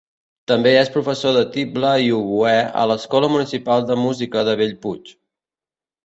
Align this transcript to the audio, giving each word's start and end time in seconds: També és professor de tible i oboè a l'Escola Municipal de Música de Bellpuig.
També 0.51 0.69
és 0.75 0.87
professor 0.93 1.35
de 1.39 1.41
tible 1.57 1.91
i 2.05 2.07
oboè 2.19 2.53
a 2.83 2.85
l'Escola 2.91 3.29
Municipal 3.33 3.85
de 3.91 3.99
Música 4.05 4.43
de 4.49 4.55
Bellpuig. 4.63 5.13